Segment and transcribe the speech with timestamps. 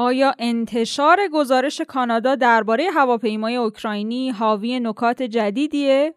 [0.00, 6.14] آیا انتشار گزارش کانادا درباره هواپیمای اوکراینی حاوی نکات جدیدیه؟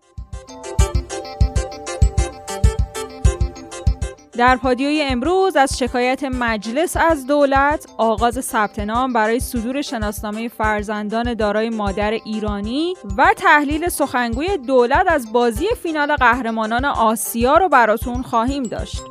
[4.37, 11.33] در پادیوی امروز از شکایت مجلس از دولت آغاز ثبت نام برای صدور شناسنامه فرزندان
[11.33, 18.63] دارای مادر ایرانی و تحلیل سخنگوی دولت از بازی فینال قهرمانان آسیا رو براتون خواهیم
[18.63, 19.10] داشت.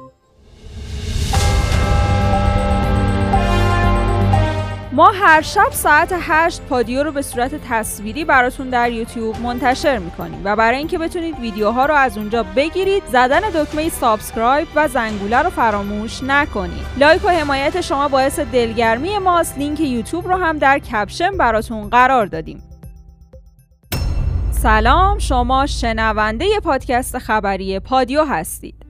[4.93, 10.41] ما هر شب ساعت 8 پادیو رو به صورت تصویری براتون در یوتیوب منتشر می‌کنیم
[10.45, 15.50] و برای اینکه بتونید ویدیوها رو از اونجا بگیرید زدن دکمه subscribe و زنگوله رو
[15.50, 16.87] فراموش نکنید.
[16.97, 19.59] لایک و حمایت شما باعث دلگرمی ماست.
[19.59, 22.62] لینک یوتیوب رو هم در caption براتون قرار دادیم.
[24.50, 28.89] سلام شما شنونده پادکست خبری پادیو هستید.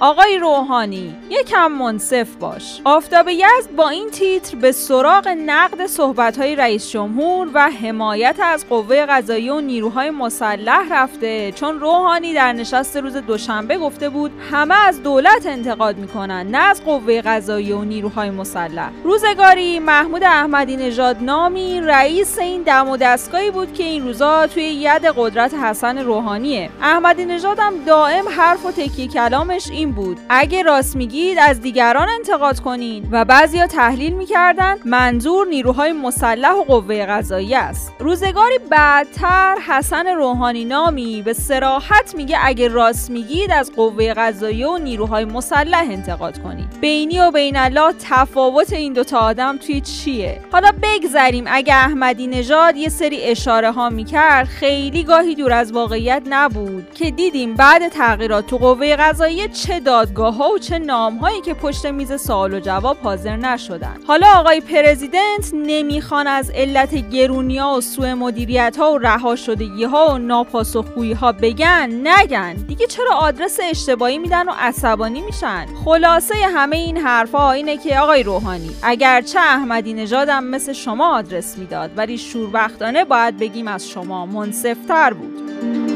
[0.00, 2.80] آقای روحانی یکم منصف باش.
[2.84, 9.06] آفتاب یزد با این تیتر به سراغ نقد صحبتهای رئیس جمهور و حمایت از قوه
[9.06, 11.52] قضایی و نیروهای مسلح رفته.
[11.52, 16.84] چون روحانی در نشست روز دوشنبه گفته بود همه از دولت انتقاد می‌کنن نه از
[16.84, 18.90] قوه قضایی و نیروهای مسلح.
[19.04, 24.64] روزگاری محمود احمدی نژاد نامی رئیس این دم و دستگاهی بود که این روزا توی
[24.64, 26.70] ید قدرت حسن روحانیه.
[26.82, 30.18] احمدی نژاد هم دائم حرف و تکیه کلامش این بود.
[30.28, 33.08] اگه راست میگید از دیگران انتقاد کنین.
[33.10, 37.92] و بعضیا تحلیل می‌کردن منظور نیروهای مسلح و قوه قضایی است.
[37.98, 44.78] روزگاری بعدتر حسن روحانی نامی به سراحت میگه اگه راست میگید از قوه قضایی و
[44.78, 46.80] نیروهای مسلح انتقاد کنید.
[46.80, 51.44] بینی و بین الله تفاوت این دوتا آدم توی چیه؟ حالا بگذریم.
[51.48, 56.94] اگه احمدی نژاد یه سری اشاره ها می‌کرد خیلی گاهی دور از واقعیت نبود.
[56.94, 61.54] که دیدیم بعد تغییرات تو قوه قضایی چه دادگاه ها و چه نام هایی که
[61.54, 67.80] پشت میز سوال و جواب حاضر نشدن حالا آقای پرزیدنت نمی‌خوان از علت گرونیا و
[67.80, 72.54] سوء مدیریت ها و رها شدگی ها و ناپاسخگویی ها بگن نگن.
[72.54, 78.22] دیگه چرا آدرس اشتباهی میدن و عصبانی میشن؟ خلاصه همه این حرفها اینه که آقای
[78.22, 85.12] روحانی اگرچه احمدی نژادم مثل شما آدرس می‌داد ولی شوربختانه باید بگیم از شما منصفتر
[85.12, 85.87] بود.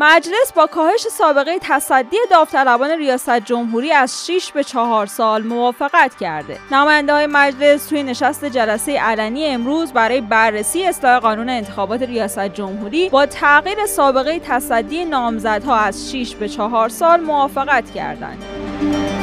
[0.00, 6.58] مجلس با کاهش سابقه تصدی داوطلبان ریاست جمهوری از 6 به 4 سال موافقت کرده.
[6.72, 13.08] نماینده های مجلس توی نشست جلسه علنی امروز برای بررسی اصلاح قانون انتخابات ریاست جمهوری
[13.08, 19.17] با تغییر سابقه تصدی نامزدها از 6 به 4 سال موافقت کردند.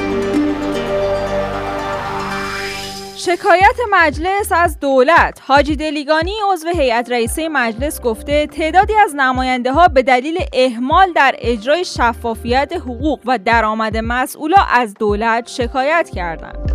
[3.25, 9.88] شکایت مجلس از دولت حاجی دلیگانی عضو هیئت رئیسه مجلس گفته تعدادی از نماینده ها
[9.88, 16.75] به دلیل اهمال در اجرای شفافیت حقوق و درآمد مسئولا از دولت شکایت کردند.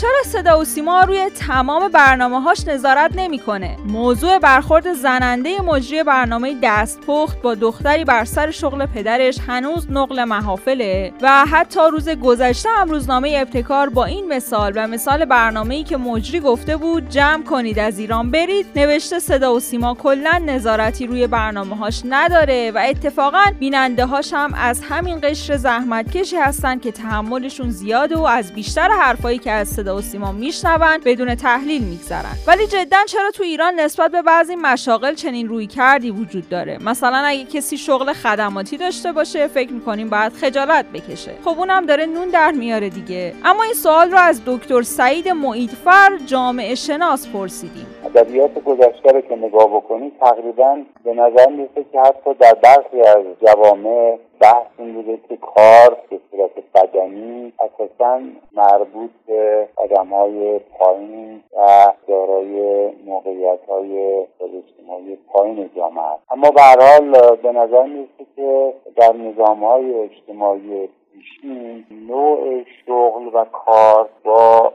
[0.00, 6.56] چرا صدا و سیما روی تمام برنامه هاش نظارت نمی‌کنه؟ موضوع برخورد زننده مجری برنامه
[6.62, 12.90] دستپخت با دختری بر سر شغل پدرش هنوز نقل محافله و حتی روز گذشته هم
[12.90, 17.98] روزنامه ابتکار با این مثال و مثال برنامه‌ای که مجری گفته بود جمع کنید از
[17.98, 18.66] ایران برید.
[18.76, 24.54] نوشته صدا و سیما کلا نظارتی روی برنامه هاش نداره و اتفاقا بیننده هاش هم
[24.54, 29.89] از همین قشر زحمتکشی هستن که تحملشون زیاده و از بیشتر حرفایی که از صدا
[29.94, 32.36] و سیما میشنون بدون تحلیل میگذرن.
[32.46, 37.22] ولی جدا چرا تو ایران نسبت به بعضی مشاغل چنین روی کردی وجود داره؟ مثلا
[37.26, 41.30] اگه کسی شغل خدماتی داشته باشه فکر می‌کنیم باید خجالت بکشه.
[41.44, 43.34] خب اونم داره نون در میاره دیگه.
[43.44, 47.86] اما این سوال رو از دکتر سعید معیدفر جامعه شناس پرسیدیم.
[48.04, 53.24] ادبیات گذشته رو که نگاه بکنید تقریبا به نظر می‌رسه که حتی در برخی از
[53.46, 58.20] جوامع بحث این بوده که کار به صورت بدنی اساسا
[58.52, 66.22] مربوط به آدم های پایین و دارای موقعیت های اجتماعی پایین جامعه است.
[66.30, 73.44] اما به حال به نظر می‌رسه که در نظام های اجتماعی پیشین نوع شغل و
[73.44, 74.72] کار با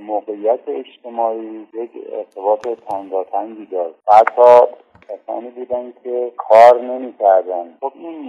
[0.00, 4.66] موقعیت اجتماعی یک ارتباط تنگاتنگی داشت حتی
[5.08, 7.74] کسانی بودن که کار نمی‌کردن.
[7.80, 8.28] خب این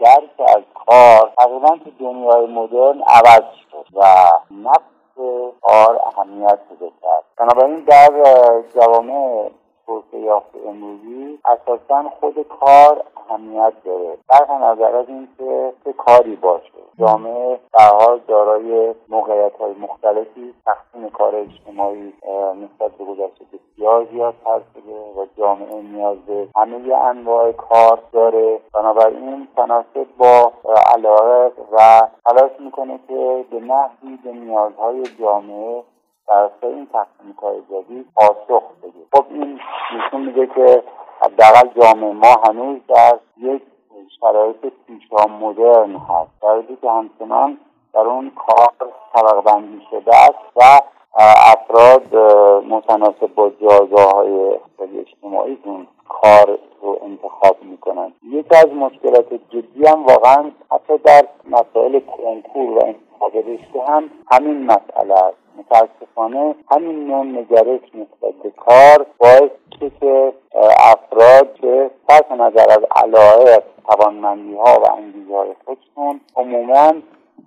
[0.00, 4.04] درک از کار تقریبا تو دنیای مدرن عوض شد و
[4.50, 5.16] نفس
[5.62, 7.24] کار اهمیت پیدا کرد.
[7.38, 8.10] بنابراین در
[8.74, 9.50] جوامع
[9.88, 14.18] توسعه یافت امروزی اساسا خود کار اهمیت داره.
[14.30, 16.78] در نظر از اینکه چه کاری باشه.
[16.98, 22.12] جامعه در حال دارای موقعیت های مختلفی تقسیم کار اجتماعی
[22.62, 24.34] نسبت به گذشته بسیار زیاد
[24.74, 28.60] شده و جامعه نیاز به همه انواع کار داره.
[28.74, 30.52] بنابراین تناسب با
[30.94, 35.82] علاقه و تلاش می‌کنه که به نحوی به نیازهای جامعه
[36.28, 39.04] در این تقسیم کار جدید پاسخ بده.
[39.12, 39.60] خب این
[39.96, 40.82] نشون میده که
[41.20, 43.62] حداقل جامعه ما هنوز در یک
[44.20, 46.30] شرایط پیشا مدرن هست.
[46.42, 47.58] در که همچنان
[47.94, 50.80] در اون کار طبق بندی شده است و
[51.54, 52.16] افراد
[52.64, 54.58] متناسب با جایگاه های
[54.98, 62.78] اجتماعیشون کار رو انتخاب می‌کنن یکی از مشکلات جدی هم واقعا حتی در مسائل کنکور
[62.78, 65.37] و انتخاب رشته هم همین مسئله است.
[65.70, 69.50] متاسفانه همین نوع نگرش نسبت به کار باعث
[70.00, 70.32] که
[70.78, 76.92] افراد که پس نظر از علایق توانمندی ها و انگیزه های خودشون عموما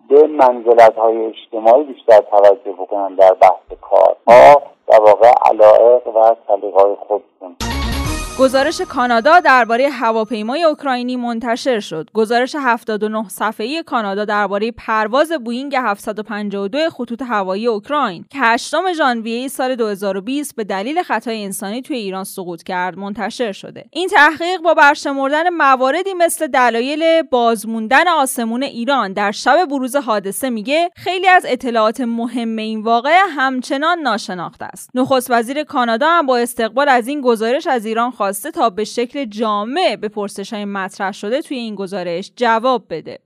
[0.09, 6.35] به منزلت های اجتماعی بیشتر توجه بکنن در بحث کار ها در واقع علایق و
[6.47, 7.70] سلیقه های خودشون.
[8.39, 12.09] گزارش کانادا درباره هواپیمای اوکراینی منتشر شد.
[12.13, 19.75] گزارش 79 صفحه‌ای کانادا درباره پرواز بوینگ 752 خطوط هوایی اوکراین که 8 ژانویه سال
[19.75, 23.85] 2020 به دلیل خطای انسانی توی ایران سقوط کرد منتشر شده.
[23.91, 30.89] این تحقیق با برشمردن مواردی مثل دلایل بازموندن آسمون ایران در شب بروز حادثه میگه
[30.95, 34.89] خیلی از اطلاعات مهم این واقعه همچنان ناشناخته است.
[34.95, 39.25] نخست وزیر کانادا هم با استقبال از این گزارش از ایران خواسته تا به شکل
[39.25, 43.19] جامع به پرسش های مطرح شده توی این گزارش جواب بده.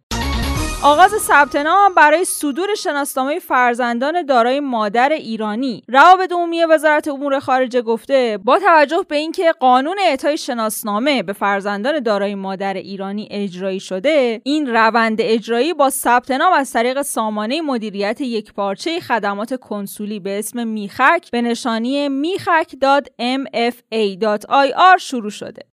[0.85, 5.83] آغاز ثبت نام برای صدور شناسنامه فرزندان دارای مادر ایرانی.
[5.87, 11.99] روابط عمومی وزارت امور خارجه گفته با توجه به اینکه قانون اعطای شناسنامه به فرزندان
[11.99, 18.21] دارای مادر ایرانی اجرایی شده این روند اجرایی با ثبت نام از طریق سامانه مدیریت
[18.21, 25.74] یکپارچه خدمات کنسولی به اسم میخک به نشانی میخک.mfa.ir شروع شده.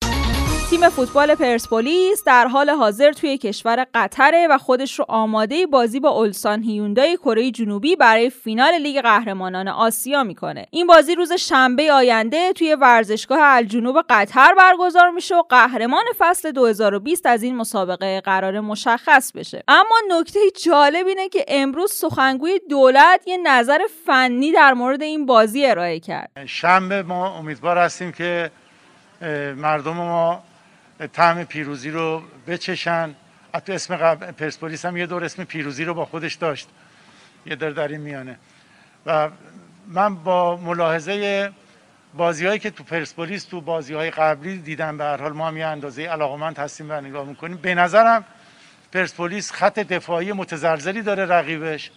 [0.69, 6.09] تیم فوتبال پرسپولیس در حال حاضر توی کشور قطره و خودش رو آماده بازی با
[6.09, 10.65] اولسان هیوندای کره جنوبی برای فینال لیگ قهرمانان آسیا می‌کنه.
[10.71, 17.25] این بازی روز شنبه آینده توی ورزشگاه الجنوب قطر برگزار میشه و قهرمان فصل 2020
[17.25, 19.63] از این مسابقه قرار مشخص بشه.
[19.67, 25.65] اما نکته جالب اینه که امروز سخنگوی دولت یه نظر فنی در مورد این بازی
[25.65, 26.29] ارائه کرد.
[26.45, 28.51] شنبه ما امیدوار هستیم که
[29.55, 30.43] مردم ما
[31.07, 33.15] طعم پیروزی رو بچشن.
[33.55, 36.69] حتی اسم قبل پرسپولیس هم یه دور اسم پیروزی رو با خودش داشت.
[37.45, 38.39] یه در در این میانه.
[39.05, 39.29] و
[39.87, 41.51] من با ملاحظه
[42.13, 45.57] بازی هایی که تو پرسپولیس تو بازی های قبلی دیدم به هر حال ما هم
[45.57, 47.57] یه اندازه علاقمند هستیم و نگاه می‌کنیم.
[47.57, 48.25] به نظرم
[48.91, 51.91] پرسپولیس خط دفاعی متزلزلی داره رقیبش.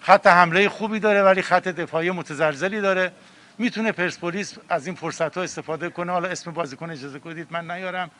[0.00, 3.12] خط حمله خوبی داره ولی خط دفاعی متزلزلی داره.
[3.58, 6.12] می‌تونه پرسپولیس از این فرصت ها استفاده کنه.
[6.12, 8.10] حالا اسم بازیکن اجازه کنید من نیارم.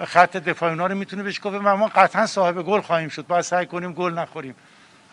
[0.00, 3.66] خط دفاع اونا رو می‌تونه بهش گفت ما قطعا صاحب گل خواهیم شد باید سعی
[3.66, 4.54] کنیم گل نخوریم.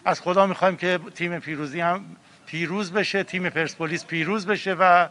[0.06, 2.06] از خدا می‌خوایم که تیم پیروزی هم
[2.46, 5.08] پیروز بشه تیم پرسپولیس پیروز بشه و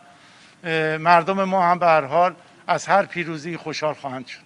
[0.99, 2.34] مردم ما هم به هر حال
[2.67, 4.40] از هر پیروزی خوشحال خواهند شد.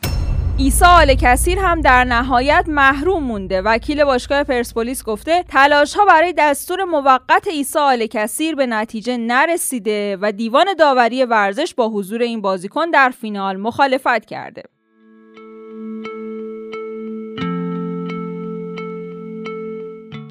[0.59, 3.63] ایسا آل کثیر هم در نهایت محروم مونده.
[3.63, 10.19] وکیل باشگاه پرسپولیس گفته تلاش ها برای دستور موقت ایسا آل کثیر به نتیجه نرسیده
[10.21, 14.63] و دیوان داوری ورزش با حضور این بازیکن در فینال مخالفت کرده.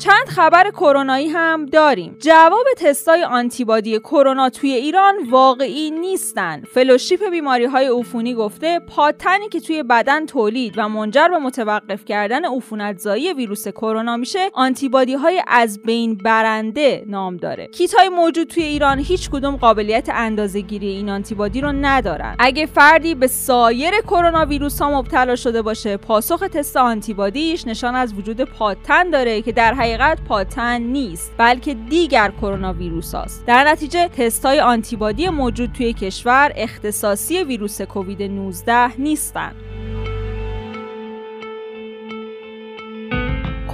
[0.04, 2.16] چند خبر کرونایی هم داریم.
[2.20, 6.64] جواب تستای آنتیبادی کرونا توی ایران واقعی نیستن.
[6.74, 12.46] فلوشیپ بیماری های عفونی گفته پادتنی که توی بدن تولید و منجر به متوقف کردن
[12.46, 17.68] عفونتزایی ویروس کرونا میشه آنتیبادی های از بین برنده نام داره.
[17.68, 22.36] کیت های موجود توی ایران هیچ کدوم قابلیت اندازه گیری این آنتیبادی رو ندارن.
[22.40, 28.14] اگه فردی به سایر کرونا ویروس ها مبتلا شده باشه پاسخ تست آنتیبادیش نشان از
[28.14, 34.08] وجود پادتن داره که در حقیقت پادتن نیست بلکه دیگر کرونا ویروس است در نتیجه
[34.08, 39.56] تست های آنتیبادی موجود توی کشور اختصاصی ویروس کووید 19 نیستند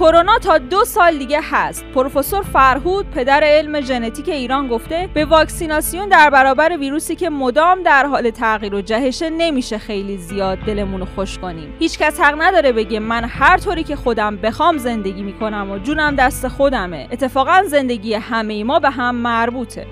[0.00, 1.84] کرونا تا دو سال دیگه هست.
[1.94, 8.06] پروفسور فرهود پدر علم ژنتیک ایران گفته به واکسیناسیون در برابر ویروسی که مدام در
[8.06, 11.74] حال تغییر و جهشه نمیشه خیلی زیاد دلمون خوش کنیم.
[11.78, 16.48] هیچکس حق نداره بگه من هر طوری که خودم بخوام زندگی می‌کنم و جونم دست
[16.48, 17.08] خودمه.
[17.12, 19.86] اتفاقا زندگی همه ما به هم مربوطه.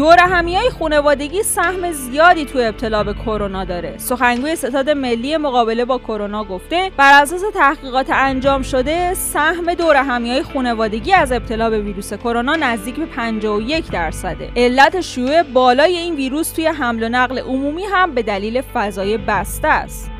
[0.00, 3.98] دور همی های خانوادگی سهم زیادی تو ابتلا به کرونا داره.
[3.98, 10.30] سخنگوی ستاد ملی مقابله با کرونا گفته بر اساس تحقیقات انجام شده سهم دور همی
[10.30, 14.50] های خانوادگی از ابتلا به ویروس کرونا نزدیک به 51 درصده.
[14.56, 19.68] علت شیوع بالای این ویروس توی حمل و نقل عمومی هم به دلیل فضای بسته
[19.68, 20.10] است.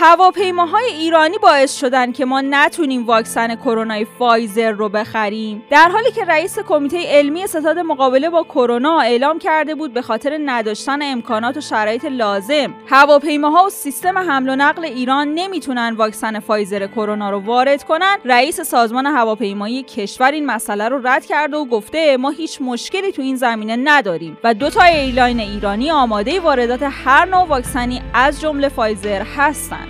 [0.00, 5.62] هواپیماهای ایرانی باعث شدن که ما نتونیم واکسن کرونا فایزر رو بخریم.
[5.70, 10.38] در حالی که رئیس کمیته علمی ستاد مقابله با کرونا اعلام کرده بود به خاطر
[10.44, 12.74] نداشتن امکانات و شرایط لازم.
[12.86, 18.16] هواپیماها و سیستم حمل و نقل ایران نمی‌تونن واکسن فایزر کرونا رو وارد کنن.
[18.24, 23.22] رئیس سازمان هواپیمایی کشور این مسئله رو رد کرده و گفته ما هیچ مشکلی تو
[23.22, 28.68] این زمینه نداریم و دو تا ایرلاین ایرانی آماده واردات هر نوع واکسنی از جمله
[28.68, 29.87] فایزر هستند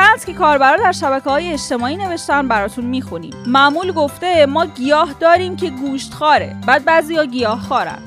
[0.00, 3.32] تنز که کاربرا در شبکه های اجتماعی نوشتن براتون می‌خونیم.
[3.46, 6.56] معمول گفته ما گیاه داریم که گوشت خاره.
[6.66, 7.98] بعد بعضی ها گیاه خارن.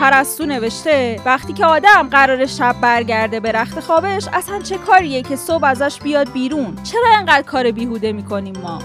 [0.00, 5.36] پرستو نوشته وقتی که آدم قرار شب برگرده به رخت خوابش اصلا چه کاریه که
[5.36, 8.78] صبح ازش بیاد بیرون؟ چرا انقدر کار بیهوده می‌کنیم ما؟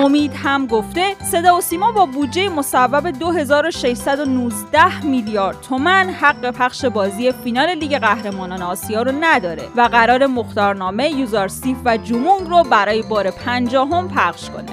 [0.00, 7.32] امید هم گفته صدا و سیما با بودجه مصوب 2619 میلیارد تومن حق پخش بازی
[7.32, 13.30] فینال لیگ قهرمانان آسیا رو نداره و قرار مختارنامه یوزارسیف و جومونگ رو برای بار
[13.30, 14.70] پنجاهم پخش کنه.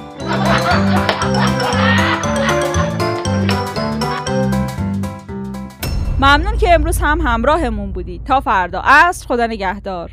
[6.18, 8.24] ممنون که امروز هم همراهمون بودید.
[8.24, 10.12] تا فردا عصر خدا نگهدار.